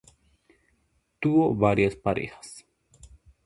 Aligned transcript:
Tuvo 1.19 1.53
varias 1.55 1.95
parejas. 1.95 2.65